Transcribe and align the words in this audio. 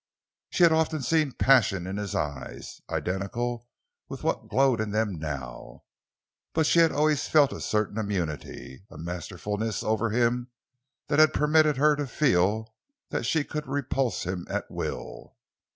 She 0.49 0.63
had 0.63 0.71
often 0.71 1.03
seen 1.03 1.33
passion 1.33 1.85
in 1.85 1.97
his 1.97 2.15
eyes, 2.15 2.81
identical 2.89 3.67
with 4.09 4.23
what 4.23 4.47
glowed 4.49 4.81
in 4.81 4.89
them 4.89 5.19
now, 5.19 5.83
but 6.53 6.65
she 6.65 6.79
had 6.79 6.91
always 6.91 7.27
felt 7.27 7.53
a 7.53 7.61
certain 7.61 7.99
immunity, 7.99 8.83
a 8.89 8.97
masterfulness 8.97 9.83
over 9.83 10.09
him 10.09 10.49
that 11.05 11.19
had 11.19 11.33
permitted 11.35 11.77
her 11.77 11.95
to 11.95 12.07
feel 12.07 12.73
that 13.09 13.27
she 13.27 13.43
could 13.43 13.67
repulse 13.67 14.23
him 14.23 14.47
at 14.49 14.71
will. 14.71 15.37